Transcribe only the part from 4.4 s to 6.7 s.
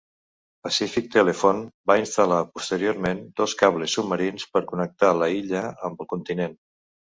per connectar la illa amb el continent.